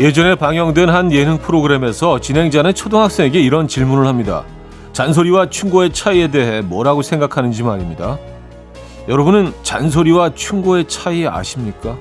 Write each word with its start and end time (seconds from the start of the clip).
예전에 0.00 0.34
방영된 0.34 0.88
한 0.88 1.12
예능 1.12 1.36
프로그램에서 1.36 2.20
진행자는 2.20 2.72
초등학생에게 2.72 3.38
이런 3.38 3.68
질문을 3.68 4.06
합니다. 4.06 4.44
잔소리와 4.94 5.50
충고의 5.50 5.92
차이에 5.92 6.28
대해 6.28 6.62
뭐라고 6.62 7.02
생각하는지 7.02 7.62
말입니다. 7.62 8.18
여러분은 9.08 9.52
잔소리와 9.62 10.34
충고의 10.34 10.88
차이 10.88 11.26
아십니까? 11.26 11.98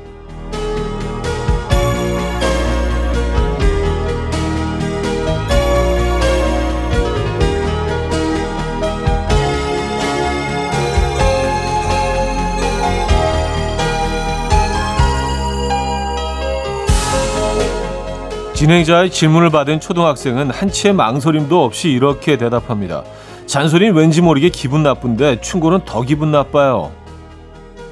진행자의 18.70 19.10
질문을 19.10 19.50
받은 19.50 19.80
초등학생은 19.80 20.52
한치의 20.52 20.94
망설임도 20.94 21.64
없이 21.64 21.90
이렇게 21.90 22.38
대답합니다. 22.38 23.04
잔소리는 23.48 23.96
왠지 23.96 24.22
모르게 24.22 24.50
기분 24.50 24.84
나쁜데 24.84 25.42
충고는 25.42 25.86
더 25.86 26.04
기분 26.04 26.32
나빠요. 26.32 26.92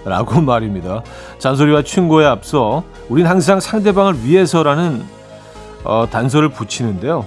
라고 0.06 0.40
말입니다. 0.40 1.02
잔소리와 1.40 1.82
충고에 1.82 2.28
앞서 2.28 2.84
우린 3.10 3.26
항상 3.26 3.60
상대방을 3.60 4.24
위해서라는 4.24 5.04
어, 5.84 6.06
단서를 6.12 6.50
붙이는데요. 6.50 7.26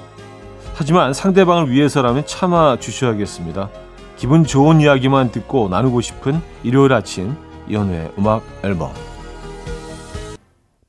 하지만 0.74 1.12
상대방을 1.12 1.72
위해서라면 1.72 2.26
참아 2.26 2.76
주셔야겠습니다. 2.78 3.68
기분 4.16 4.44
좋은 4.44 4.80
이야기만 4.80 5.32
듣고 5.32 5.68
나누고 5.68 6.02
싶은 6.02 6.40
일요일 6.62 6.92
아침 6.92 7.34
이연우의 7.68 8.12
음악 8.16 8.44
앨범 8.62 9.09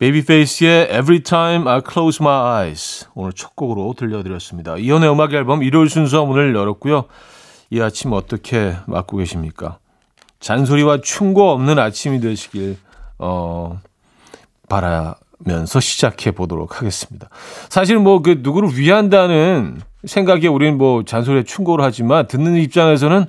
베이비페이스의 0.01 0.85
Every 0.85 1.21
Time 1.21 1.67
I 1.67 1.79
Close 1.87 2.23
My 2.23 2.63
Eyes 2.63 3.05
오늘 3.13 3.33
첫 3.33 3.55
곡으로 3.55 3.93
들려드렸습니다. 3.95 4.77
이연의 4.77 5.11
음악 5.11 5.31
앨범 5.33 5.61
일요일 5.61 5.91
순서 5.91 6.25
문을 6.25 6.55
열었고요. 6.55 7.05
이 7.69 7.79
아침 7.79 8.11
어떻게 8.13 8.75
맞고 8.87 9.17
계십니까? 9.17 9.77
잔소리와 10.39 11.01
충고 11.01 11.51
없는 11.51 11.77
아침이 11.77 12.19
되시길 12.19 12.77
어, 13.19 13.79
바라면서 14.67 15.79
시작해 15.79 16.31
보도록 16.31 16.79
하겠습니다. 16.79 17.29
사실 17.69 17.99
뭐 17.99 18.23
그 18.23 18.39
누구를 18.39 18.75
위한다는 18.75 19.79
생각에 20.05 20.47
우리는 20.47 20.79
뭐 20.79 21.03
잔소리에 21.05 21.43
충고를 21.43 21.85
하지만 21.85 22.25
듣는 22.25 22.55
입장에서는 22.55 23.27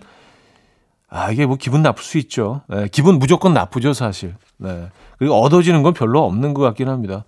아 1.11 1.31
이게 1.31 1.45
뭐 1.45 1.57
기분 1.57 1.83
나쁠 1.83 2.03
수 2.03 2.17
있죠. 2.17 2.63
네, 2.69 2.89
기분 2.91 3.19
무조건 3.19 3.53
나쁘죠 3.53 3.93
사실. 3.93 4.35
네. 4.63 4.89
그리고 5.19 5.35
얻어지는 5.35 5.83
건 5.83 5.93
별로 5.93 6.25
없는 6.25 6.55
것 6.55 6.63
같긴 6.63 6.89
합니다. 6.89 7.25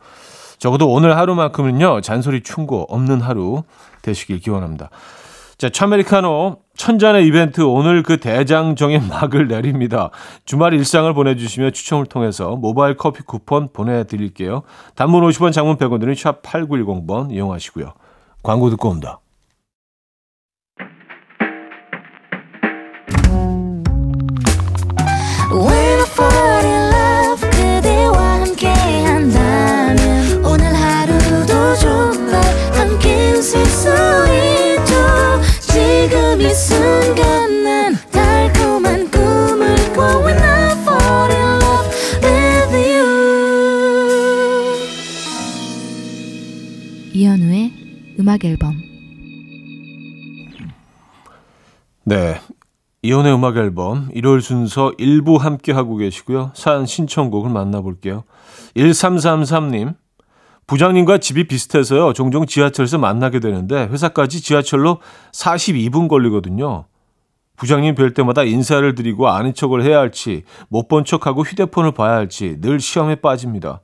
적어도 0.58 0.90
오늘 0.90 1.16
하루만큼은요, 1.16 2.00
잔소리 2.00 2.42
충고 2.42 2.86
없는 2.88 3.20
하루 3.20 3.64
되시길 4.02 4.40
기원합니다. 4.40 4.90
자, 5.58 5.68
차메리카노 5.68 6.58
천잔의 6.76 7.26
이벤트 7.26 7.60
오늘 7.60 8.02
그 8.02 8.18
대장정의 8.18 9.00
막을 9.08 9.48
내립니다. 9.48 10.10
주말 10.44 10.74
일상을 10.74 11.12
보내주시면 11.12 11.72
추첨을 11.72 12.06
통해서 12.06 12.56
모바일 12.56 12.96
커피 12.96 13.22
쿠폰 13.22 13.68
보내드릴게요. 13.72 14.62
단문 14.94 15.22
50원, 15.28 15.52
장문 15.52 15.76
100원 15.76 16.00
드는 16.00 16.14
샵 16.14 16.42
8910번 16.42 17.32
이용하시고요. 17.32 17.92
광고 18.42 18.70
듣고 18.70 18.88
옵니다. 18.88 19.20
이혼의 53.14 53.32
음악 53.32 53.56
앨범 53.56 54.08
일요일 54.12 54.40
순서 54.40 54.92
일부 54.98 55.36
함께 55.36 55.70
하고 55.70 55.96
계시고요. 55.96 56.50
사연 56.54 56.84
신청곡을 56.84 57.48
만나볼게요. 57.48 58.24
1333님. 58.76 59.94
부장님과 60.66 61.18
집이 61.18 61.46
비슷해서요. 61.46 62.12
종종 62.12 62.44
지하철에서 62.44 62.98
만나게 62.98 63.38
되는데 63.38 63.84
회사까지 63.86 64.40
지하철로 64.42 64.98
42분 65.32 66.08
걸리거든요. 66.08 66.86
부장님 67.56 67.94
뵐 67.94 68.14
때마다 68.14 68.42
인사를 68.42 68.92
드리고 68.96 69.28
아는 69.28 69.54
척을 69.54 69.84
해야 69.84 70.00
할지 70.00 70.42
못 70.68 70.88
본 70.88 71.04
척하고 71.04 71.42
휴대폰을 71.42 71.92
봐야 71.92 72.14
할지 72.16 72.56
늘 72.60 72.80
시험에 72.80 73.14
빠집니다. 73.16 73.80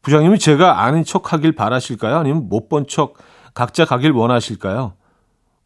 부장님은 0.00 0.38
제가 0.38 0.84
아는 0.84 1.04
척하길 1.04 1.52
바라실까요? 1.52 2.16
아니면 2.16 2.48
못 2.48 2.70
본 2.70 2.86
척 2.86 3.14
각자 3.52 3.84
가길 3.84 4.12
원하실까요? 4.12 4.94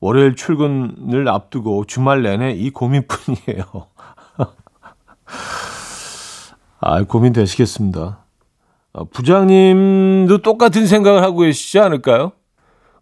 월요일 0.01 0.37
출근을 0.37 1.29
앞두고 1.29 1.85
주말 1.87 2.23
내내 2.23 2.53
이 2.53 2.71
고민뿐이에요. 2.71 3.65
아, 6.81 7.03
고민되시겠습니다. 7.03 8.19
아, 8.93 9.05
부장님도 9.13 10.39
똑같은 10.39 10.87
생각을 10.87 11.23
하고 11.23 11.41
계시지 11.41 11.79
않을까요? 11.79 12.33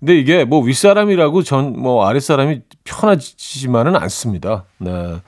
근데 0.00 0.18
이게 0.18 0.44
뭐 0.44 0.60
윗사람이라고 0.62 1.42
전 1.42 1.74
뭐 1.76 2.06
아랫사람이 2.06 2.62
편하지만은 2.84 3.96
않습니다. 3.96 4.64
네. 4.78 5.20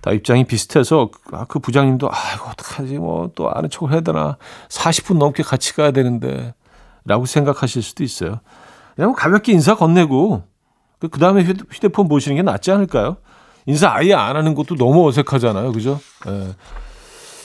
다 0.00 0.12
입장이 0.12 0.44
비슷해서 0.44 1.10
아, 1.32 1.44
그 1.44 1.58
부장님도 1.58 2.08
아이고 2.10 2.48
어떡하지 2.50 2.98
뭐 2.98 3.30
또 3.34 3.50
아는 3.50 3.68
척을 3.68 3.92
해야 3.92 4.00
되나 4.00 4.38
40분 4.68 5.18
넘게 5.18 5.42
같이 5.42 5.74
가야 5.74 5.90
되는데 5.90 6.54
라고 7.04 7.26
생각하실 7.26 7.82
수도 7.82 8.02
있어요. 8.04 8.40
그냥 8.96 9.12
가볍게 9.14 9.52
인사 9.52 9.74
건네고 9.74 10.42
그 11.08 11.18
다음에 11.18 11.42
휴대폰 11.42 12.08
보시는 12.08 12.36
게 12.36 12.42
낫지 12.42 12.70
않을까요? 12.70 13.16
인사 13.66 13.90
아예 13.90 14.14
안 14.14 14.36
하는 14.36 14.54
것도 14.54 14.76
너무 14.76 15.06
어색하잖아요. 15.08 15.72
그죠? 15.72 16.00
예. 16.26 16.54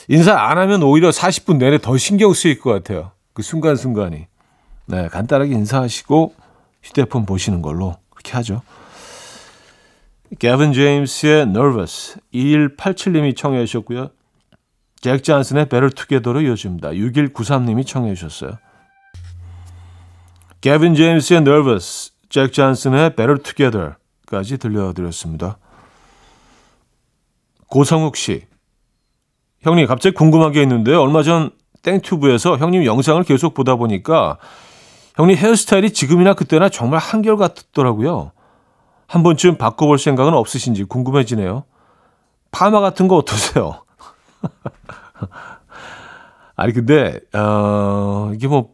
인사 0.07 0.37
안 0.37 0.57
하면 0.57 0.83
오히려 0.83 1.09
40분 1.09 1.57
내내 1.57 1.77
더 1.79 1.97
신경 1.97 2.33
쓰일 2.33 2.59
것 2.59 2.71
같아요. 2.71 3.11
그 3.33 3.41
순간순간이. 3.41 4.27
네, 4.87 5.07
간단하게 5.07 5.53
인사하시고 5.53 6.35
휴대폰 6.83 7.25
보시는 7.25 7.61
걸로 7.61 7.95
그렇게 8.11 8.33
하죠. 8.33 8.61
게빈 10.39 10.73
제임스의 10.73 11.43
Nervous 11.43 12.17
2187님이 12.33 13.35
청해 13.35 13.65
주셨고요. 13.65 14.09
잭 15.01 15.23
잔슨의 15.23 15.65
Better 15.65 15.91
Together로 15.91 16.41
이어집니다. 16.41 16.89
6193님이 16.89 17.85
청해 17.85 18.13
주셨어요. 18.15 18.57
게빈 20.61 20.95
제임스의 20.95 21.41
Nervous, 21.41 22.11
잭 22.35 22.51
잔슨의 22.51 23.15
Better 23.15 23.41
Together까지 23.41 24.57
들려드렸습니다. 24.57 25.57
고성욱 27.69 28.17
씨. 28.17 28.45
형님, 29.61 29.87
갑자기 29.87 30.15
궁금한 30.15 30.51
게 30.51 30.61
있는데요. 30.61 31.01
얼마 31.01 31.23
전 31.23 31.51
땡튜브에서 31.81 32.57
형님 32.57 32.83
영상을 32.83 33.23
계속 33.23 33.53
보다 33.53 33.77
보니까 33.77 34.37
형님 35.15 35.37
헤어스타일이 35.37 35.93
지금이나 35.93 36.33
그때나 36.33 36.67
정말 36.67 36.99
한결같더라고요. 36.99 38.33
한 39.07 39.23
번쯤 39.23 39.57
바꿔볼 39.57 39.97
생각은 39.97 40.33
없으신지 40.33 40.83
궁금해지네요. 40.83 41.63
파마 42.51 42.81
같은 42.81 43.07
거 43.07 43.15
어떠세요? 43.15 43.85
아니, 46.57 46.73
근데, 46.73 47.17
어, 47.33 48.33
이게 48.35 48.49
뭐, 48.49 48.73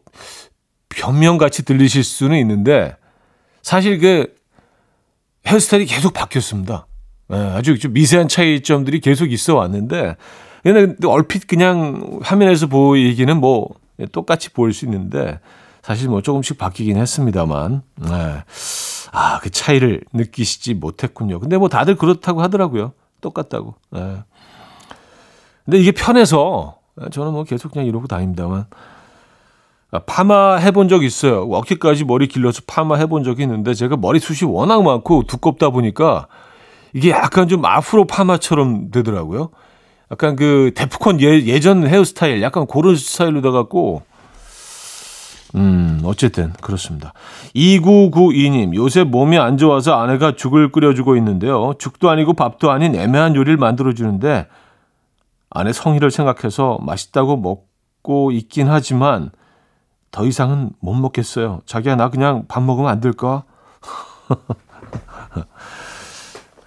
변명같이 0.88 1.64
들리실 1.64 2.02
수는 2.02 2.38
있는데 2.38 2.96
사실 3.62 3.98
그 3.98 4.34
헤어스타일이 5.46 5.86
계속 5.86 6.12
바뀌었습니다. 6.12 6.86
네, 7.28 7.36
아주 7.36 7.78
좀 7.78 7.92
미세한 7.94 8.28
차이점들이 8.28 9.00
계속 9.00 9.32
있어 9.32 9.56
왔는데 9.56 10.16
근데 10.62 11.06
얼핏 11.06 11.46
그냥 11.46 12.20
화면에서 12.22 12.66
보이기는 12.66 13.36
뭐 13.38 13.68
똑같이 14.12 14.50
보일 14.50 14.72
수 14.72 14.84
있는데 14.84 15.40
사실 15.82 16.08
뭐 16.08 16.20
조금씩 16.22 16.58
바뀌긴 16.58 16.96
했습니다만 16.96 17.82
네. 17.96 18.44
아, 19.12 19.40
그 19.40 19.50
차이를 19.50 20.02
느끼시지 20.12 20.74
못했군요. 20.74 21.40
근데 21.40 21.58
뭐 21.58 21.68
다들 21.68 21.96
그렇다고 21.96 22.42
하더라고요. 22.42 22.92
똑같다고. 23.20 23.74
네. 23.90 24.18
근데 25.64 25.78
이게 25.78 25.92
편해서 25.92 26.78
저는 27.10 27.32
뭐 27.32 27.44
계속 27.44 27.72
그냥 27.72 27.86
이러고 27.86 28.06
다닙니다만 28.06 28.60
아, 28.60 28.66
파마 30.00 30.56
해본 30.56 30.88
적 30.88 31.04
있어요. 31.04 31.42
어깨까지 31.50 32.04
머리 32.04 32.26
길러서 32.26 32.62
파마 32.66 32.96
해본 32.96 33.24
적이 33.24 33.42
있는데 33.42 33.74
제가 33.74 33.96
머리숱이 33.96 34.50
워낙 34.50 34.82
많고 34.82 35.24
두껍다 35.24 35.70
보니까 35.70 36.28
이게 36.94 37.10
약간 37.10 37.48
좀 37.48 37.64
앞으로 37.64 38.06
파마처럼 38.06 38.90
되더라고요. 38.90 39.50
약간 40.10 40.36
그 40.36 40.72
데프콘 40.74 41.20
예, 41.20 41.42
예전 41.46 41.86
헤어스타일 41.86 42.42
약간 42.42 42.66
그런 42.66 42.96
스타일로 42.96 43.40
돼 43.42 43.50
갖고 43.50 44.02
음, 45.54 46.00
어쨌든 46.04 46.52
그렇습니다. 46.62 47.12
2992님, 47.54 48.74
요새 48.74 49.04
몸이 49.04 49.38
안 49.38 49.58
좋아서 49.58 49.94
아내가 50.00 50.34
죽을 50.34 50.72
끓여주고 50.72 51.16
있는데요. 51.16 51.74
죽도 51.78 52.08
아니고 52.08 52.32
밥도 52.32 52.70
아닌 52.70 52.94
애매한 52.94 53.36
요리를 53.36 53.58
만들어주는데 53.58 54.46
아내 55.50 55.72
성의를 55.72 56.10
생각해서 56.10 56.78
맛있다고 56.80 57.36
먹고 57.36 58.32
있긴 58.32 58.68
하지만 58.68 59.30
더 60.12 60.26
이상은 60.26 60.70
못 60.78 60.94
먹겠어요. 60.94 61.62
자기야, 61.66 61.96
나 61.96 62.10
그냥 62.10 62.44
밥 62.46 62.62
먹으면 62.62 62.90
안 62.90 63.00
될까? 63.00 63.44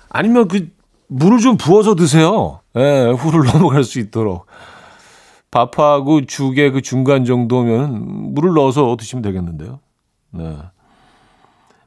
아니면 0.10 0.48
그 0.48 0.70
물을 1.08 1.38
좀 1.38 1.56
부어서 1.56 1.96
드세요. 1.96 2.62
예, 2.76 3.14
후를 3.18 3.46
넘어갈 3.46 3.84
수 3.84 4.00
있도록. 4.00 4.48
밥하고 5.52 6.26
죽의 6.26 6.72
그 6.72 6.82
중간 6.82 7.24
정도면 7.24 8.34
물을 8.34 8.54
넣어서 8.56 8.98
드시면 9.00 9.22
되겠는데요. 9.22 9.80
네. 10.32 10.58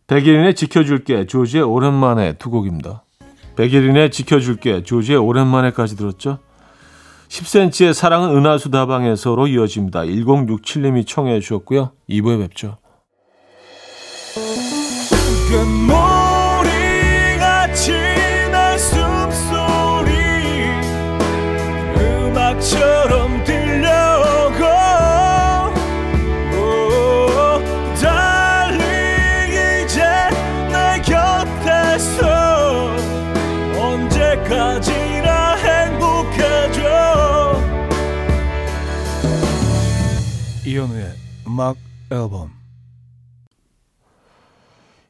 백일인의 0.06 0.54
지켜줄게 0.54 1.26
조지의 1.26 1.64
오랜만에 1.64 2.34
두 2.34 2.50
곡입니다. 2.50 3.02
백일인의 3.56 4.10
지켜줄게 4.10 4.84
조지의 4.84 5.18
오랜만에까지 5.18 5.96
들었죠. 5.96 6.38
10cm의 7.28 7.92
사랑은 7.92 8.36
은하수 8.36 8.70
다방에서로 8.70 9.46
이어집니다. 9.46 10.02
1067님이 10.02 11.06
청해 11.06 11.40
주셨고요. 11.40 11.92
2부에 12.08 12.40
뵙죠. 12.40 12.78
음악 41.58 41.76
앨범 42.12 42.52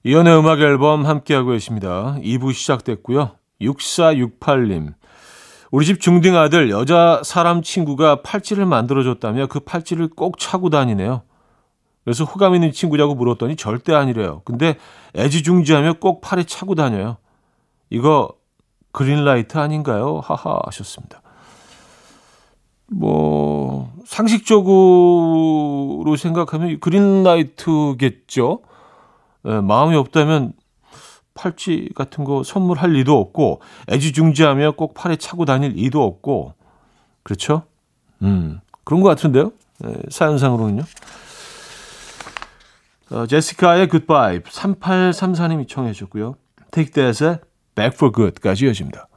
이현우의 0.03 0.39
음악 0.39 0.61
앨범 0.61 1.05
함께하고 1.05 1.50
계십니다. 1.50 2.17
2부 2.23 2.55
시작됐고요. 2.55 3.33
6468님 3.61 4.95
우리 5.71 5.85
집 5.85 6.00
중딩 6.00 6.35
아들 6.37 6.71
여자 6.71 7.21
사람 7.23 7.61
친구가 7.61 8.23
팔찌를 8.23 8.65
만들어줬다며 8.65 9.49
그 9.49 9.61
팔찌를 9.61 10.09
꼭 10.09 10.39
차고 10.39 10.71
다니네요. 10.71 11.21
그래서 12.05 12.25
호감 12.25 12.55
있는 12.55 12.73
친구냐고 12.73 13.15
물었더니 13.15 13.56
절대 13.56 13.95
아니래요. 13.95 14.41
근데 14.47 14.79
애지중지하며 15.17 15.97
꼭 16.00 16.23
팔에 16.23 16.45
차고 16.45 16.75
다녀요. 16.75 17.19
이거 17.91 18.33
그린라이트 18.93 19.59
아닌가요? 19.59 20.23
하하 20.25 20.59
하셨습니다. 20.65 21.21
뭐 22.90 23.93
상식적으로 24.06 26.05
생각하면 26.17 26.81
그린라이트겠죠. 26.81 28.61
예, 29.46 29.61
마음이 29.61 29.94
없다면 29.96 30.55
팔찌 31.35 31.90
같은 31.94 32.25
거 32.25 32.43
선물할 32.43 32.93
리도 32.93 33.17
없고 33.19 33.61
애지중지하며 33.90 34.73
꼭 34.73 34.94
팔에 34.94 35.17
차고 35.17 35.44
다닐 35.44 35.73
리도 35.73 36.02
없고 36.02 36.55
그렇죠? 37.23 37.62
음 38.23 38.61
그런 38.85 39.02
것 39.02 39.08
같은데요. 39.11 39.52
예, 39.85 39.94
사연상으로는요. 40.08 40.82
어, 43.11 43.26
제시카의 43.26 43.88
굿바이 43.88 44.40
3834님이 44.40 45.69
청해 45.69 45.93
주셨고요. 45.93 46.37
Take 46.70 46.93
That의 46.93 47.38
Back 47.75 47.96
for 47.96 48.12
Good까지 48.12 48.67
이어집니다. 48.67 49.08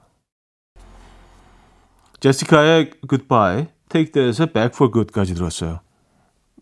제시카의 2.21 2.91
Goodbye, 3.09 3.67
Take 3.89 4.11
That의 4.11 4.53
Back 4.53 4.71
for 4.75 4.91
Good까지 4.91 5.33
들었어요. 5.33 5.81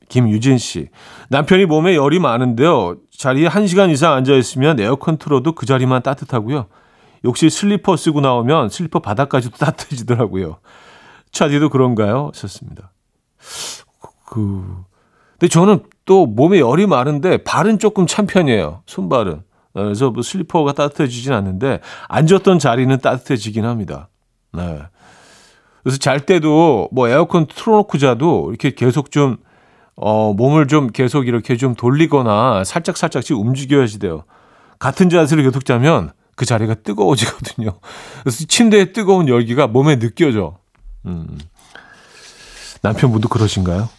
김유진 0.07 0.57
씨. 0.57 0.87
남편이 1.29 1.65
몸에 1.65 1.95
열이 1.95 2.19
많은데요. 2.19 2.95
자리에 3.15 3.47
1시간 3.47 3.91
이상 3.91 4.13
앉아있으면 4.13 4.79
에어컨 4.79 5.17
틀어도 5.17 5.53
그 5.53 5.65
자리만 5.65 6.01
따뜻하고요. 6.01 6.65
역시 7.25 7.49
슬리퍼 7.49 7.95
쓰고 7.95 8.21
나오면 8.21 8.69
슬리퍼 8.69 8.99
바닥까지도 8.99 9.57
따뜻해지더라고요. 9.59 10.57
차디도 11.31 11.69
그런가요? 11.69 12.31
썼습니다. 12.33 12.91
그, 14.25 14.83
근데 15.33 15.47
저는 15.47 15.83
또 16.05 16.25
몸에 16.25 16.59
열이 16.59 16.87
많은데 16.87 17.43
발은 17.43 17.79
조금 17.79 18.07
찬 18.07 18.25
편이에요. 18.25 18.81
손발은. 18.85 19.43
그래서 19.73 20.09
뭐 20.09 20.23
슬리퍼가 20.23 20.73
따뜻해지진 20.73 21.33
않는데 21.33 21.81
앉았던 22.07 22.59
자리는 22.59 22.97
따뜻해지긴 22.97 23.65
합니다. 23.65 24.09
네. 24.53 24.79
그래서 25.83 25.97
잘 25.97 26.19
때도 26.19 26.89
뭐 26.91 27.07
에어컨 27.07 27.47
틀어놓고 27.47 27.97
자도 27.97 28.47
이렇게 28.49 28.71
계속 28.71 29.11
좀, 29.11 29.37
어, 29.95 30.33
몸을 30.33 30.67
좀 30.67 30.87
계속 30.87 31.27
이렇게 31.27 31.57
좀 31.57 31.75
돌리거나 31.75 32.63
살짝 32.63 32.97
살짝씩 32.97 33.37
움직여야지 33.37 33.99
돼요. 33.99 34.23
같은 34.77 35.09
자세로 35.09 35.43
계속 35.43 35.65
자면 35.65 36.11
그 36.35 36.45
자리가 36.45 36.75
뜨거워지거든요. 36.75 37.79
그래서 38.23 38.45
침대에 38.45 38.93
뜨거운 38.93 39.27
열기가 39.27 39.67
몸에 39.67 39.99
느껴져. 39.99 40.57
음. 41.05 41.37
남편분도 42.81 43.27
그러신가요? 43.27 43.89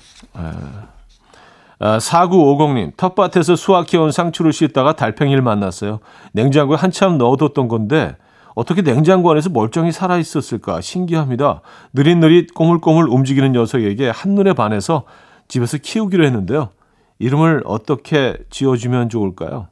아, 1.82 1.98
4950님, 1.98 2.96
텃밭에서 2.96 3.56
수확해온 3.56 4.12
상추를 4.12 4.52
씻다가 4.52 4.94
달팽이를 4.94 5.42
만났어요. 5.42 6.00
냉장고에 6.32 6.76
한참 6.76 7.18
넣어뒀던 7.18 7.68
건데, 7.68 8.16
어떻게 8.54 8.82
냉장고 8.82 9.30
안에서 9.30 9.50
멀쩡히 9.50 9.92
살아 9.92 10.18
있었을까 10.18 10.80
신기합니다. 10.80 11.62
느릿느릿 11.92 12.54
꼬물꼬물 12.54 13.08
움직이는 13.08 13.52
녀석에게 13.52 14.10
한눈에 14.10 14.52
반해서 14.52 15.04
집에서 15.48 15.78
키우기로 15.78 16.24
했는데요. 16.24 16.70
이름을 17.18 17.62
어떻게 17.66 18.36
지어주면 18.50 19.08
좋을까요? 19.10 19.68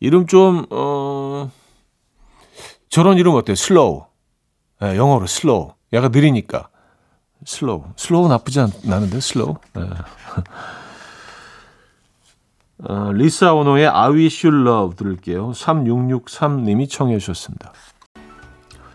이름 0.00 0.26
좀, 0.26 0.64
어, 0.70 1.50
저런 2.88 3.18
이름 3.18 3.34
어때요? 3.34 3.54
slow. 3.54 4.04
네, 4.80 4.96
영어로 4.96 5.26
slow. 5.26 5.72
약간 5.92 6.10
느리니까. 6.12 6.68
slow. 7.44 7.84
slow 7.96 8.28
나쁘지 8.28 8.60
않, 8.60 8.70
않은데, 8.86 9.20
slow. 9.20 9.56
네. 9.74 9.82
어, 12.84 13.10
리사 13.12 13.52
오노의 13.54 13.88
I 13.88 14.10
Wish 14.12 14.46
You 14.46 14.66
Love 14.66 14.96
들을게요. 14.96 15.50
3663님이 15.50 16.88
청해 16.88 17.18
주셨습니다. 17.18 17.72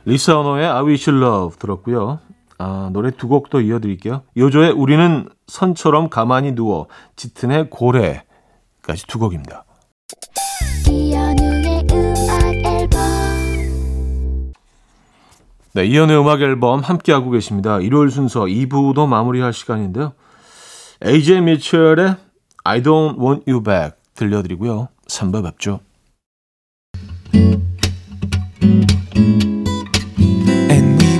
리사 0.05 0.37
오노의 0.39 0.65
I 0.67 0.83
Wish 0.83 1.09
You 1.09 1.21
Love 1.23 1.57
들었고요. 1.59 2.19
아, 2.59 2.89
노래 2.93 3.11
두 3.11 3.27
곡 3.27 3.49
더 3.49 3.59
이어드릴게요. 3.61 4.21
요조의 4.37 4.71
우리는 4.71 5.27
선처럼 5.47 6.09
가만히 6.09 6.53
누워 6.55 6.87
짙은의 7.17 7.69
고래까지 7.69 9.07
두 9.07 9.19
곡입니다. 9.19 9.65
네, 15.75 15.85
이연의 15.85 16.19
음악 16.19 16.41
앨범 16.41 16.81
함께하고 16.81 17.31
계십니다. 17.31 17.79
일요일 17.79 18.11
순서 18.11 18.41
2부도 18.41 19.07
마무리할 19.07 19.53
시간인데요. 19.53 20.13
AJ 21.03 21.41
미첼의 21.41 22.15
I 22.65 22.79
don't 22.81 23.17
want 23.17 23.43
you 23.47 23.61
back 23.61 23.97
들려드리고요. 24.15 24.87
3부 25.07 25.43
뵙죠. 25.43 25.79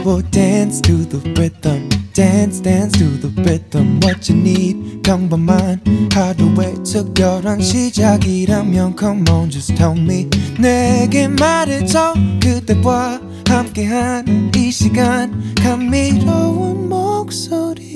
Will 0.05 0.21
dance 0.31 0.81
to 0.81 0.97
the 1.07 1.19
rhythm. 1.39 1.87
dance 2.13 2.59
dance 2.59 2.91
to 2.99 3.05
the 3.21 3.29
rhythm 3.41 4.01
what 4.03 4.29
you 4.29 4.37
need 4.37 5.01
평범한 5.01 5.81
하루의 6.13 6.75
특별한 6.83 7.61
시작이라면 7.61 8.95
come 8.99 9.23
on 9.31 9.49
just 9.49 9.73
tell 9.75 9.97
me 9.97 10.29
내게 10.59 11.29
말해줘 11.29 12.15
그대와 12.41 13.21
함께 13.47 13.85
한 13.85 14.51
이 14.55 14.71
시간 14.71 15.55
감미로운 15.55 16.89
목소리 16.89 17.93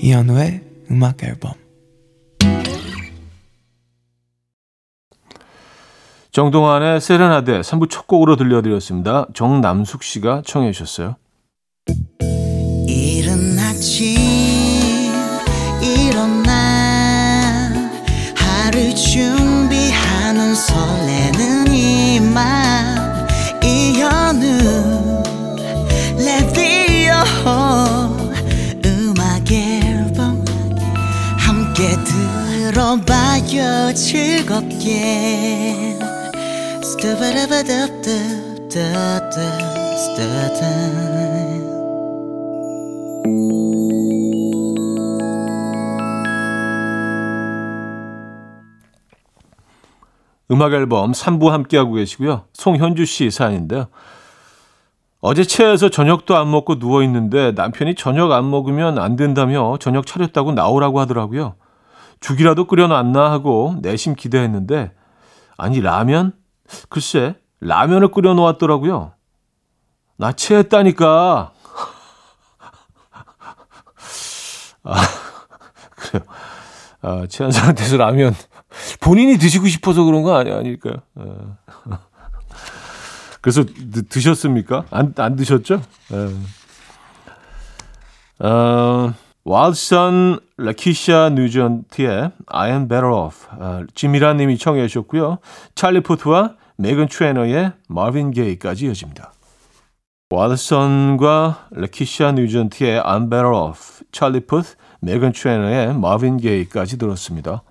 이현우의 0.00 0.62
음악 0.90 1.22
앨범 1.24 1.52
정동환의 6.30 7.00
세레나데 7.00 7.60
3부 7.62 7.90
첫 7.90 8.06
곡으로 8.06 8.36
들려드렸습니다. 8.36 9.26
정남숙 9.34 10.04
씨가 10.04 10.42
청해 10.44 10.70
주셨어요. 10.72 11.16
들어봐요 32.72 33.94
즐겁게 33.94 35.96
음악 50.50 50.72
앨범 50.72 51.12
3부 51.12 51.50
함께하고 51.50 51.92
계시고요. 51.92 52.46
송현주 52.54 53.04
씨 53.04 53.30
사연인데요. 53.30 53.86
어제 55.20 55.44
체해서 55.44 55.90
저녁도 55.90 56.36
안 56.36 56.50
먹고 56.50 56.80
누워 56.80 57.04
있는데 57.04 57.52
남편이 57.52 57.94
저녁 57.94 58.32
안 58.32 58.50
먹으면 58.50 58.98
안 58.98 59.14
된다며 59.14 59.76
저녁 59.78 60.06
차렸다고 60.06 60.52
나오라고 60.52 60.98
하더라고요. 60.98 61.54
죽이라도 62.20 62.66
끓여놨나 62.66 63.30
하고 63.30 63.76
내심 63.82 64.14
기대했는데 64.14 64.92
아니 65.56 65.80
라면? 65.80 66.32
글쎄 66.88 67.36
라면을 67.60 68.10
끓여놓았더라고요. 68.10 69.12
나 70.16 70.32
체했다니까. 70.32 71.52
아 74.84 74.94
그래요. 75.96 76.24
아, 77.00 77.26
체한 77.28 77.52
상태에서 77.52 77.96
라면 77.96 78.34
본인이 79.00 79.38
드시고 79.38 79.68
싶어서 79.68 80.04
그런 80.04 80.22
거 80.22 80.36
아니, 80.36 80.50
아닐까요? 80.50 80.94
아. 81.16 81.56
그래서 83.40 83.64
드, 83.64 84.20
셨습니까 84.20 84.84
안, 84.90 85.14
안 85.16 85.36
드셨죠? 85.36 85.80
예. 86.12 86.34
어, 88.44 89.14
왈선 89.50 90.40
라키샤 90.58 91.30
뉴전티의 91.34 92.32
I 92.48 92.70
am 92.70 92.86
better 92.86 93.10
off 93.10 93.46
어, 93.58 93.82
지미라 93.94 94.34
님이 94.34 94.58
청해 94.58 94.86
주셨고요. 94.88 95.38
찰리 95.74 96.02
포트와 96.02 96.56
메건 96.76 97.08
트레너의 97.08 97.72
마빈 97.88 98.30
게이까지 98.32 98.84
이어집니다. 98.84 99.32
왈선과 100.28 101.68
라키샤 101.70 102.32
뉴전티의 102.32 103.00
I'm 103.00 103.30
better 103.30 103.50
off 103.50 104.04
찰리 104.12 104.40
포트, 104.40 104.74
메건 105.00 105.32
트레너의 105.32 105.94
마빈 105.94 106.36
게이까지 106.36 106.98
들었습니다. 106.98 107.62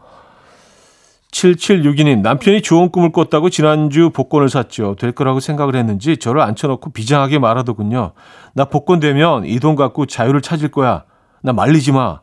7762님, 1.29 2.21
남편이 2.21 2.63
좋은 2.63 2.89
꿈을 2.89 3.11
꿨다고 3.11 3.51
지난주 3.51 4.09
복권을 4.09 4.49
샀죠. 4.49 4.95
될 4.97 5.11
거라고 5.11 5.39
생각을 5.39 5.75
했는지 5.75 6.17
저를 6.17 6.41
앉혀놓고 6.41 6.89
비장하게 6.89 7.37
말하더군요. 7.37 8.13
나 8.55 8.65
복권 8.65 8.99
되면 8.99 9.45
이 9.45 9.59
돈 9.59 9.75
갖고 9.75 10.07
자유를 10.07 10.41
찾을 10.41 10.69
거야. 10.71 11.03
나 11.41 11.53
말리지 11.53 11.91
마. 11.91 12.21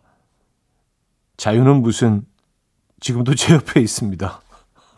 자유는 1.36 1.82
무슨, 1.82 2.24
지금도 3.00 3.34
제 3.34 3.54
옆에 3.54 3.80
있습니다. 3.80 4.40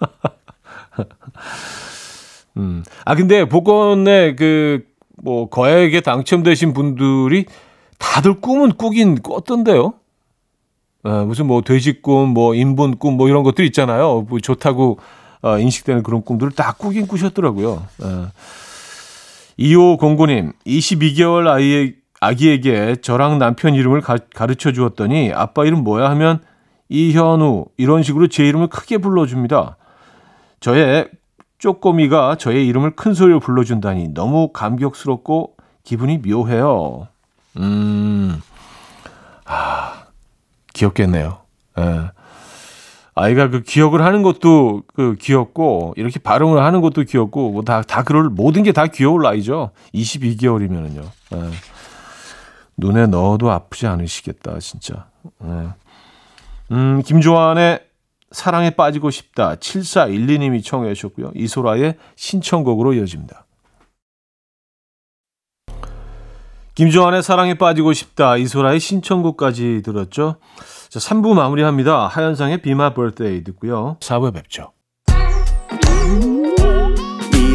음. 2.59 2.85
아, 3.05 3.15
근데 3.15 3.49
복권에 3.49 4.35
그, 4.35 4.85
뭐, 5.17 5.49
거액에 5.49 6.01
당첨되신 6.01 6.73
분들이 6.73 7.47
다들 7.99 8.41
꿈은 8.41 8.77
꾸긴 8.77 9.23
꿨던데요. 9.23 9.95
어, 11.05 11.25
무슨 11.25 11.47
뭐 11.47 11.63
돼지꿈, 11.63 12.31
뭐 12.31 12.55
인본꿈, 12.55 13.17
뭐 13.17 13.29
이런 13.29 13.45
것들 13.45 13.65
있잖아요. 13.67 14.27
뭐 14.29 14.41
좋다고 14.41 14.99
어, 15.43 15.59
인식되는 15.59 16.03
그런 16.03 16.23
꿈들을 16.23 16.53
다 16.53 16.73
꾸긴 16.73 17.07
꾸셨더라고요. 17.07 17.87
어. 18.03 18.29
2509님, 19.59 20.53
22개월 20.67 21.49
아이의, 21.49 21.95
아기에게 22.21 22.97
저랑 22.97 23.39
남편 23.39 23.75
이름을 23.75 24.01
가, 24.01 24.17
가르쳐 24.35 24.73
주었더니 24.73 25.33
아빠 25.35 25.65
이름 25.65 25.85
뭐야 25.85 26.09
하면 26.11 26.41
이현우 26.89 27.67
이런 27.77 28.03
식으로 28.03 28.29
제 28.29 28.47
이름을 28.47 28.69
크게 28.69 28.99
불러줍니다. 28.99 29.77
저의 30.61 31.09
쪼꼬미가 31.59 32.37
저의 32.37 32.67
이름을 32.69 32.93
큰 32.97 33.15
소리로 33.15 33.41
불러준다니 33.41 34.09
너무 34.15 34.53
감격스럽고 34.53 35.55
기분이 35.85 36.19
묘해요. 36.19 37.09
음, 37.59 38.41
아, 39.45 40.05
귀엽겠네요. 40.75 41.39
예. 41.79 42.11
아이가 43.15 43.49
그 43.49 43.63
기억을 43.63 44.03
하는 44.05 44.23
것도 44.23 44.83
그 44.95 45.17
귀엽고 45.19 45.95
이렇게 45.97 46.19
발음을 46.19 46.63
하는 46.63 46.83
것도 46.83 47.05
귀엽고 47.05 47.51
뭐다다 47.53 48.03
그럴 48.03 48.29
모든 48.29 48.63
게 48.63 48.73
다 48.73 48.87
귀여울 48.89 49.23
나이죠. 49.23 49.71
22개월이면은요. 49.95 51.03
예. 51.35 51.39
눈에 52.77 53.07
넣어도 53.07 53.51
아프지 53.51 53.87
않으시겠다 53.87 54.59
진짜. 54.59 55.09
예. 55.45 55.69
음 56.73 57.03
김조한의 57.03 57.87
사랑에 58.33 58.71
빠지고 58.71 59.11
싶다 59.11 59.55
7412님이 59.55 60.65
청해 60.65 60.93
주셨고요. 60.95 61.33
이소라의 61.35 61.97
신청곡으로 62.17 62.95
이어집니다. 62.95 63.47
김조한의 66.75 67.23
사랑에 67.23 67.55
빠지고 67.55 67.95
싶다. 67.95 68.37
이소라의 68.37 68.81
신청곡까지 68.81 69.81
들었죠. 69.83 70.37
자, 70.91 70.99
3부 71.01 71.33
마무리합니다. 71.33 72.07
하현상의 72.07 72.61
My 72.67 72.93
Birthday 72.93 73.43
듣고요. 73.45 73.97
4부에 74.01 74.35
뵙죠. 74.35 74.73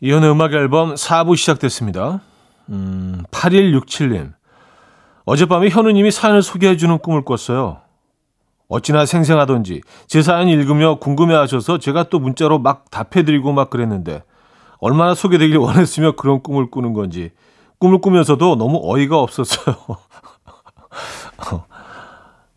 이현우의 0.00 0.32
음악 0.32 0.52
앨범 0.52 0.94
4부 0.94 1.36
시작됐습니다 1.36 2.20
음, 2.68 3.24
8167님 3.30 4.32
어젯밤에 5.24 5.68
현우님이 5.68 6.10
사연을 6.10 6.42
소개해주는 6.42 6.98
꿈을 6.98 7.24
꿨어요 7.24 7.78
어찌나 8.68 9.06
생생하던지 9.06 9.80
제 10.06 10.22
사연 10.22 10.48
읽으며 10.48 10.98
궁금해하셔서 10.98 11.78
제가 11.78 12.04
또 12.04 12.18
문자로 12.18 12.58
막 12.58 12.90
답해드리고 12.90 13.52
막 13.52 13.70
그랬는데 13.70 14.22
얼마나 14.78 15.14
소개되길 15.14 15.56
원했으며 15.56 16.12
그런 16.12 16.42
꿈을 16.42 16.70
꾸는 16.70 16.92
건지 16.92 17.30
꿈을 17.78 18.00
꾸면서도 18.00 18.56
너무 18.56 18.80
어이가 18.82 19.18
없었어요. 19.18 19.76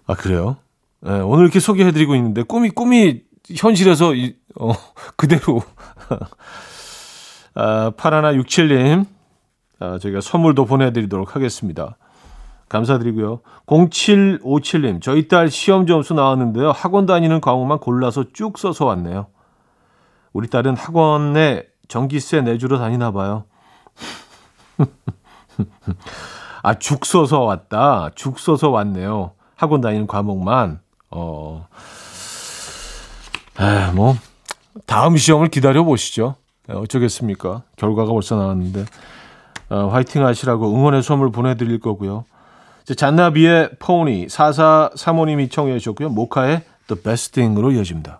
아 0.07 0.15
그래요? 0.15 0.57
네, 1.01 1.19
오늘 1.19 1.45
이렇게 1.45 1.59
소개해드리고 1.59 2.15
있는데 2.15 2.43
꿈이 2.43 2.69
꿈이 2.69 3.21
현실에서 3.55 4.13
이, 4.13 4.35
어, 4.59 4.73
그대로 5.15 5.61
아, 7.53 7.91
파라나 7.95 8.33
67님 8.33 9.05
아, 9.79 9.97
저희가 9.99 10.21
선물도 10.21 10.65
보내드리도록 10.65 11.35
하겠습니다. 11.35 11.97
감사드리고요. 12.69 13.41
0757님, 13.65 15.01
저희 15.01 15.27
딸 15.27 15.49
시험 15.49 15.85
점수 15.85 16.13
나왔는데요. 16.13 16.71
학원 16.71 17.05
다니는 17.05 17.41
과목만 17.41 17.79
골라서 17.79 18.25
쭉 18.31 18.57
써서 18.57 18.85
왔네요. 18.85 19.27
우리 20.31 20.47
딸은 20.47 20.77
학원에 20.77 21.63
전기세 21.89 22.41
내주러 22.41 22.77
다니나 22.77 23.11
봐요. 23.11 23.43
아, 26.63 26.75
죽 26.75 27.05
써서 27.05 27.41
왔다. 27.41 28.09
죽 28.15 28.39
써서 28.39 28.69
왔네요. 28.69 29.33
학원 29.55 29.81
다니는 29.81 30.07
과목만. 30.07 30.79
어. 31.09 31.67
아, 33.57 33.91
뭐 33.93 34.15
다음 34.85 35.17
시험을 35.17 35.49
기다려 35.49 35.83
보시죠. 35.83 36.35
네, 36.71 36.77
어쩌겠습니까? 36.77 37.63
결과가 37.75 38.11
벌써 38.11 38.37
나왔는데. 38.37 38.85
어, 39.69 39.87
화이팅 39.87 40.25
하시라고 40.25 40.73
응원의 40.73 41.03
선물 41.03 41.31
보내드릴 41.31 41.79
거고요. 41.79 42.23
잔나비의 42.95 43.71
포니 43.79 44.27
4435님이 44.27 45.51
청해 45.51 45.77
주셨고요. 45.79 46.09
모카의 46.09 46.63
The 46.87 47.01
Best 47.01 47.33
Thing으로 47.33 47.71
이어집니다. 47.71 48.19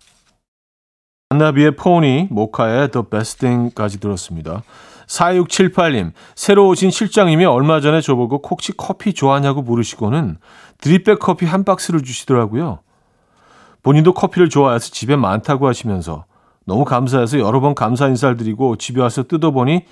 잔나비의 1.29 1.77
포니, 1.77 2.27
모카의 2.29 2.91
The 2.91 3.05
Best 3.09 3.39
Thing까지 3.39 3.99
들었습니다. 3.99 4.63
4678님, 5.07 6.11
새로 6.35 6.67
오신 6.67 6.91
실장님이 6.91 7.45
얼마 7.45 7.81
전에 7.81 8.01
저보고 8.01 8.41
혹시 8.49 8.71
커피 8.75 9.13
좋아하냐고 9.13 9.61
물으시고는 9.61 10.37
드립백 10.79 11.19
커피 11.19 11.45
한 11.45 11.63
박스를 11.63 12.01
주시더라고요. 12.01 12.79
본인도 13.83 14.13
커피를 14.13 14.49
좋아해서 14.49 14.91
집에 14.91 15.15
많다고 15.15 15.67
하시면서 15.67 16.25
너무 16.71 16.85
감사해서 16.85 17.37
여러 17.39 17.59
번 17.59 17.75
감사 17.75 18.07
인사를 18.07 18.37
드리고 18.37 18.77
집에 18.77 19.01
와서 19.01 19.23
뜯어보니 19.23 19.83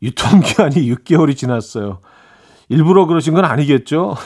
유통기한이 0.00 0.76
6개월이 0.90 1.36
지났어요. 1.36 1.98
일부러 2.70 3.04
그러신 3.04 3.34
건 3.34 3.44
아니겠죠? 3.44 4.16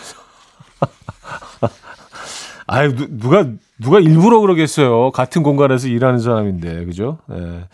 아유, 2.69 2.95
누가 3.19 3.49
누가 3.81 3.99
일부러 3.99 4.39
그러겠어요. 4.39 5.11
같은 5.11 5.43
공간에서 5.43 5.89
일하는 5.89 6.21
사람인데, 6.21 6.85
그죠? 6.85 7.19
예. 7.33 7.65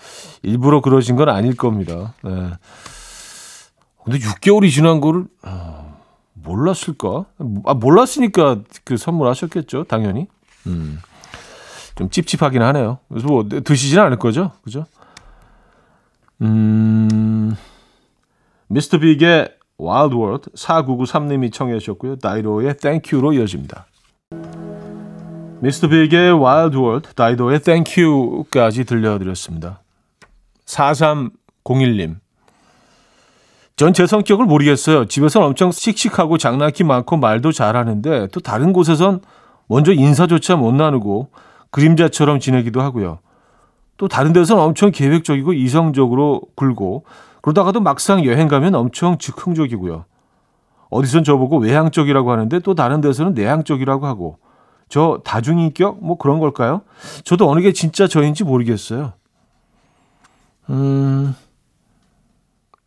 일부러 0.43 0.81
그러신 0.81 1.17
건 1.17 1.29
아닐 1.29 1.55
겁니다. 1.55 2.15
예. 2.27 2.31
근데 4.05 4.19
6개월이 4.19 4.71
지난 4.71 5.03
거를, 5.03 5.27
어, 5.43 6.01
몰랐을까? 6.33 7.27
아, 7.67 7.75
몰랐으니까 7.75 8.61
그 8.85 8.97
선물하셨겠죠, 8.97 9.85
당연히. 9.85 10.29
음. 10.67 10.99
좀 11.95 12.09
찝찝하긴 12.11 12.63
하네요. 12.63 12.99
그래서 13.09 13.27
뭐 13.27 13.45
드시지는 13.49 14.05
않을 14.05 14.19
거죠, 14.19 14.53
그죠? 14.63 14.87
음, 16.41 17.55
미스터 18.69 18.99
빅의 18.99 19.51
Wild 19.79 20.15
World 20.15 20.51
4993님이 20.51 21.53
청해 21.53 21.79
주셨고요. 21.79 22.17
다이도의 22.17 22.77
Thank 22.79 23.06
You로 23.06 23.33
이어집니다. 23.35 23.87
미스터 25.61 25.89
빅의 25.89 26.33
Wild 26.33 26.77
World, 26.77 27.15
다이도의 27.15 27.61
Thank 27.61 28.08
You까지 28.08 28.85
들려드렸습니다. 28.85 29.81
4301님. 30.67 32.17
전 33.77 33.93
제 33.93 34.07
성격을 34.07 34.47
모르겠어요. 34.47 35.07
집에서는 35.07 35.47
엄청 35.49 35.73
씩씩하고 35.73 36.39
장난기 36.39 36.85
많고 36.85 37.17
말도 37.17 37.53
잘하는데 37.53 38.29
또 38.29 38.41
다른 38.41 38.73
곳에선 38.73 39.21
먼저 39.67 39.93
인사조차 39.93 40.57
못 40.57 40.73
나누고 40.73 41.31
그림자처럼 41.73 42.38
지내기도 42.38 42.81
하고요. 42.81 43.19
또 43.97 44.07
다른 44.07 44.33
데서는 44.33 44.62
엄청 44.62 44.93
계획적이고 44.93 45.52
이성적으로 45.52 46.43
굴고 46.55 47.05
그러다가도 47.41 47.81
막상 47.81 48.25
여행 48.25 48.47
가면 48.47 48.75
엄청 48.75 49.19
즉흥적이고요. 49.19 50.05
어디선 50.91 51.25
저보고 51.25 51.59
외향 51.59 51.91
적이라고 51.91 52.31
하는데 52.31 52.59
또 52.61 52.75
다른 52.75 53.00
데서는 53.00 53.35
내향 53.35 53.64
적이라고 53.64 54.07
하고 54.07 54.38
저 54.88 55.21
다중인격 55.25 56.05
뭐 56.05 56.19
그런 56.19 56.38
걸까요? 56.38 56.83
저도 57.25 57.50
어느 57.50 57.61
게 57.61 57.73
진짜 57.73 58.07
저인지 58.07 58.45
모르겠어요. 58.45 59.14
음, 60.69 61.35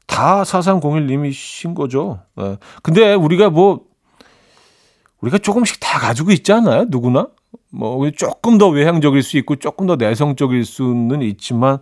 다 0.06 0.44
4301님이신 0.44 1.74
거죠. 1.74 2.20
네. 2.36 2.58
근데 2.84 3.16
우리가 3.16 3.50
뭐 3.50 3.82
우리가 5.22 5.40
조금씩 5.40 5.80
다 5.80 6.00
가지고 6.00 6.32
있지 6.32 6.54
않아요? 6.54 6.86
누구나? 6.90 7.28
뭐 7.72 8.10
조금 8.12 8.58
더 8.58 8.70
외향적일 8.70 9.24
수 9.24 9.38
있고 9.38 9.56
조금 9.58 9.88
더 9.88 9.96
내성적일 9.96 10.66
수는 10.66 11.22
있지만 11.22 11.80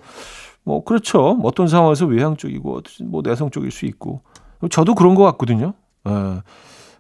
뭐 0.64 0.84
그렇죠. 0.84 1.40
어떤 1.44 1.68
상황에서 1.68 2.06
외향적이고 2.06 2.82
뭐 3.06 3.22
내성적일 3.24 3.72
수 3.72 3.86
있고 3.86 4.22
저도 4.70 4.96
그런 4.96 5.16
것 5.16 5.24
같거든요. 5.24 5.74
예. 6.08 6.42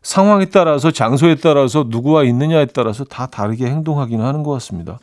상황에 0.02 0.46
따라서 0.46 0.92
장소에 0.92 1.36
따라서 1.36 1.86
누구와 1.88 2.24
있느냐에 2.26 2.66
따라서 2.68 3.06
다 3.06 3.26
다르게 3.28 3.66
행동하기는 3.68 4.24
하는 4.24 4.44
것 4.44 4.52
같습니다. 4.52 5.00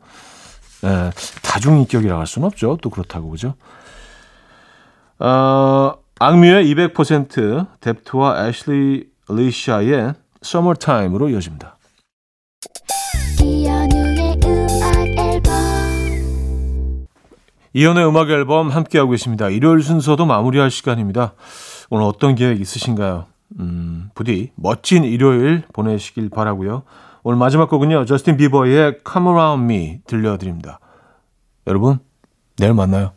예. 0.85 1.11
다중인격이라고 1.43 2.21
할 2.21 2.27
수는 2.27 2.47
없죠. 2.47 2.79
또 2.83 2.91
그렇다고 2.91 3.31
그죠? 3.31 3.55
어, 5.19 5.95
악뮤의 6.19 6.67
200% 6.75 7.67
뎁트와 7.81 8.47
애슐리 8.47 9.09
리샤의 9.29 10.15
Summertime으로 10.43 11.29
이어집니다. 11.31 11.77
이연의 17.72 18.06
음악 18.06 18.30
앨범 18.30 18.68
함께하고 18.68 19.12
계십니다. 19.12 19.48
일요일 19.48 19.83
순서도 19.83 20.26
마무리할 20.26 20.70
시간입니다. 20.70 21.35
오늘 21.88 22.04
어떤 22.04 22.35
계획 22.35 22.61
있으신가요? 22.61 23.26
음, 23.59 24.11
부디 24.14 24.52
멋진 24.56 25.04
일요일 25.04 25.62
보내시길 25.72 26.30
바라고요. 26.30 26.83
오늘 27.22 27.38
마지막 27.38 27.68
곡은요. 27.68 28.06
저스틴 28.06 28.37
비버의 28.37 28.98
Come 29.11 29.28
Around 29.28 29.64
Me 29.64 30.00
들려드립니다. 30.06 30.80
여러분, 31.66 31.98
내일 32.56 32.74
만나요. 32.74 33.12